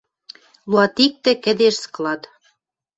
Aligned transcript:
Луатиктӹ 0.69 1.31
кӹдеж-склад: 1.43 2.21